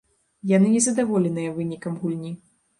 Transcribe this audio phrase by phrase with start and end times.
[0.51, 2.37] Яны незадаволеныя вынікам гульні.